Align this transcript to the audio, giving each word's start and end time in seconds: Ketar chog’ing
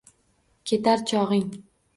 Ketar 0.71 1.05
chog’ing 1.13 1.47